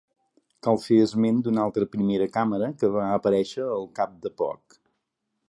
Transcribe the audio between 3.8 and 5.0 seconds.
cap de poc.